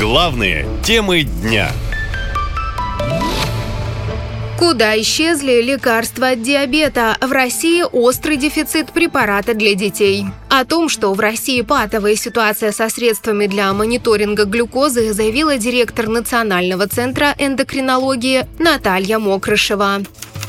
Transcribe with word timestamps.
Главные 0.00 0.66
темы 0.82 1.24
дня. 1.24 1.72
Куда 4.58 4.98
исчезли 4.98 5.60
лекарства 5.60 6.28
от 6.28 6.42
диабета? 6.42 7.18
В 7.20 7.30
России 7.30 7.84
острый 7.92 8.38
дефицит 8.38 8.92
препарата 8.92 9.52
для 9.52 9.74
детей. 9.74 10.24
О 10.48 10.64
том, 10.64 10.88
что 10.88 11.12
в 11.12 11.20
России 11.20 11.60
патовая 11.60 12.16
ситуация 12.16 12.72
со 12.72 12.88
средствами 12.88 13.46
для 13.46 13.70
мониторинга 13.74 14.46
глюкозы, 14.46 15.12
заявила 15.12 15.58
директор 15.58 16.08
Национального 16.08 16.88
центра 16.88 17.34
эндокринологии 17.36 18.46
Наталья 18.58 19.18
Мокрышева. 19.18 19.98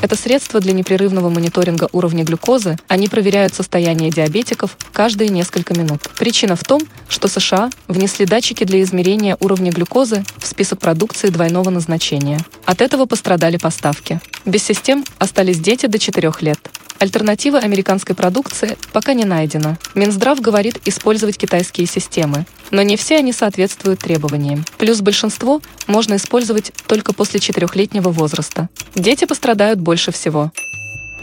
Это 0.02 0.16
средство 0.16 0.58
для 0.58 0.72
непрерывного 0.72 1.30
мониторинга 1.30 1.88
уровня 1.92 2.24
глюкозы. 2.24 2.76
Они 2.88 3.06
проверяют 3.06 3.54
состояние 3.54 4.10
диабетиков 4.10 4.76
каждые 4.92 5.30
несколько 5.30 5.78
минут. 5.78 6.02
Причина 6.18 6.56
в 6.56 6.64
том, 6.64 6.82
что 7.08 7.28
США 7.28 7.70
внесли 7.86 8.26
датчики 8.26 8.64
для 8.64 8.82
измерения 8.82 9.36
уровня 9.38 9.70
глюкозы 9.70 10.24
в 10.38 10.46
список 10.46 10.80
продукции 10.80 11.28
двойного 11.28 11.70
назначения. 11.70 12.40
От 12.64 12.80
этого 12.80 13.06
пострадали 13.06 13.58
поставки. 13.58 14.20
Без 14.44 14.64
систем 14.64 15.04
остались 15.18 15.60
дети 15.60 15.86
до 15.86 16.00
4 16.00 16.32
лет. 16.40 16.58
Альтернатива 16.98 17.58
американской 17.58 18.14
продукции 18.14 18.76
пока 18.92 19.12
не 19.14 19.24
найдена. 19.24 19.78
Минздрав 19.94 20.40
говорит 20.40 20.80
использовать 20.84 21.36
китайские 21.36 21.86
системы, 21.86 22.46
но 22.70 22.82
не 22.82 22.96
все 22.96 23.18
они 23.18 23.32
соответствуют 23.32 24.00
требованиям. 24.00 24.64
Плюс 24.78 25.00
большинство 25.00 25.60
можно 25.86 26.16
использовать 26.16 26.72
только 26.86 27.12
после 27.12 27.40
четырехлетнего 27.40 28.10
возраста. 28.10 28.68
Дети 28.94 29.24
пострадают 29.24 29.80
больше 29.80 30.12
всего. 30.12 30.52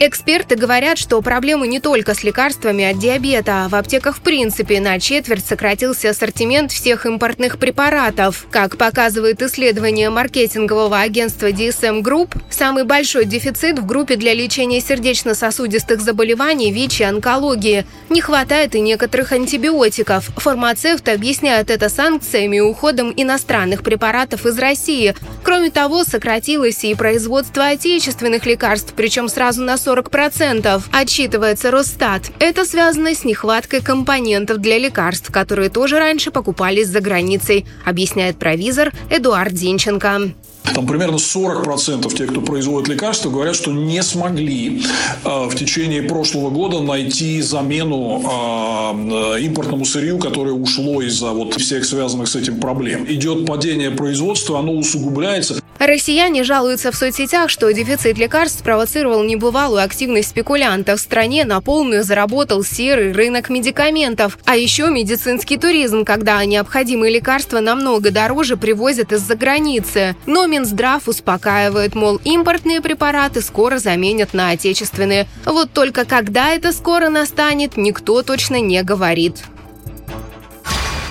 Эксперты 0.01 0.55
говорят, 0.55 0.97
что 0.97 1.21
проблемы 1.21 1.67
не 1.67 1.81
только 1.81 2.15
с 2.15 2.23
лекарствами 2.23 2.85
от 2.85 2.99
диабета. 2.99 3.67
В 3.69 3.75
аптеках 3.75 4.15
в 4.15 4.21
принципе 4.21 4.79
на 4.79 4.97
четверть 4.97 5.45
сократился 5.45 6.11
ассортимент 6.11 6.71
всех 6.71 7.05
импортных 7.05 7.59
препаратов. 7.59 8.47
Как 8.49 8.77
показывает 8.77 9.41
исследование 9.41 10.09
маркетингового 10.09 10.99
агентства 10.99 11.47
DSM 11.47 12.01
Group, 12.01 12.33
самый 12.49 12.85
большой 12.85 13.25
дефицит 13.25 13.77
в 13.77 13.85
группе 13.85 14.15
для 14.15 14.33
лечения 14.33 14.79
сердечно-сосудистых 14.79 15.99
заболеваний, 15.99 16.71
ВИЧ 16.71 17.01
и 17.01 17.03
онкологии. 17.03 17.85
Не 18.07 18.21
хватает 18.21 18.75
и 18.75 18.79
некоторых 18.79 19.33
антибиотиков. 19.33 20.27
Фармацевты 20.37 21.11
объясняют 21.11 21.69
это 21.69 21.89
санкциями 21.89 22.55
и 22.55 22.61
уходом 22.61 23.11
иностранных 23.17 23.83
препаратов 23.83 24.45
из 24.45 24.57
России. 24.59 25.13
Кроме 25.43 25.71
того, 25.71 26.05
сократилось 26.05 26.85
и 26.85 26.95
производство 26.95 27.65
отечественных 27.65 28.45
лекарств, 28.45 28.93
причем 28.95 29.27
сразу 29.27 29.61
на 29.61 29.77
40 29.77 29.88
40%, 29.89 30.83
отчитывается 30.91 31.71
Росстат. 31.71 32.31
Это 32.39 32.65
связано 32.65 33.13
с 33.15 33.23
нехваткой 33.23 33.81
компонентов 33.81 34.59
для 34.59 34.77
лекарств, 34.77 35.31
которые 35.31 35.69
тоже 35.69 35.97
раньше 35.99 36.31
покупались 36.31 36.87
за 36.87 37.01
границей, 37.01 37.65
объясняет 37.85 38.37
провизор 38.37 38.91
Эдуард 39.09 39.53
Зинченко. 39.53 40.31
Там 40.79 40.87
примерно 40.87 41.17
40% 41.17 42.15
тех, 42.15 42.29
кто 42.29 42.39
производит 42.39 42.87
лекарства, 42.87 43.29
говорят, 43.29 43.53
что 43.53 43.73
не 43.73 44.01
смогли 44.01 44.81
э, 45.25 45.47
в 45.49 45.53
течение 45.53 46.03
прошлого 46.03 46.51
года 46.51 46.79
найти 46.79 47.41
замену 47.41 48.23
э, 48.23 49.41
импортному 49.41 49.83
сырью, 49.83 50.19
которое 50.19 50.53
ушло 50.53 51.01
из-за 51.01 51.31
вот 51.31 51.55
всех 51.55 51.83
связанных 51.83 52.29
с 52.29 52.37
этим 52.37 52.61
проблем. 52.61 53.05
Идет 53.09 53.45
падение 53.45 53.91
производства, 53.91 54.59
оно 54.59 54.71
усугубляется. 54.71 55.59
Россияне 55.79 56.43
жалуются 56.43 56.91
в 56.91 56.95
соцсетях, 56.95 57.49
что 57.49 57.71
дефицит 57.71 58.17
лекарств 58.17 58.59
спровоцировал 58.59 59.23
небывалую 59.23 59.81
активность 59.81 60.29
спекулянтов. 60.29 60.99
В 60.99 61.03
стране 61.03 61.45
на 61.45 61.61
полную 61.61 62.03
заработал 62.03 62.65
серый 62.65 63.13
рынок 63.13 63.49
медикаментов. 63.49 64.37
А 64.43 64.57
еще 64.57 64.89
медицинский 64.89 65.55
туризм, 65.55 66.03
когда 66.03 66.43
необходимые 66.43 67.13
лекарства 67.13 67.61
намного 67.61 68.11
дороже 68.11 68.57
привозят 68.57 69.13
из-за 69.13 69.35
границы. 69.35 70.17
Но 70.25 70.47
Минздрав 70.47 70.68
успокаивает, 71.07 71.95
мол, 71.95 72.19
импортные 72.23 72.81
препараты 72.81 73.41
скоро 73.41 73.79
заменят 73.79 74.33
на 74.33 74.49
отечественные. 74.49 75.27
Вот 75.45 75.71
только 75.71 76.05
когда 76.05 76.49
это 76.49 76.71
скоро 76.73 77.09
настанет, 77.09 77.77
никто 77.77 78.23
точно 78.23 78.59
не 78.61 78.81
говорит. 78.83 79.43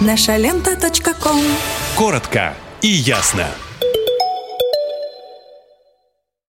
Наша 0.01 0.37
лента. 0.37 0.77
Коротко 1.97 2.55
и 2.83 2.89
ясно. 2.89 3.47